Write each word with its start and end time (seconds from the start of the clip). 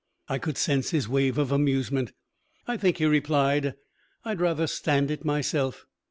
I 0.27 0.39
could 0.39 0.57
sense 0.57 0.89
his 0.89 1.07
wave 1.07 1.37
of 1.37 1.51
amusement. 1.51 2.11
"I 2.67 2.75
think," 2.75 2.97
he 2.97 3.05
replied, 3.05 3.75
"I'd 4.25 4.41
rather 4.41 4.65
stand 4.65 5.11
it 5.11 5.23
myself. 5.23 5.85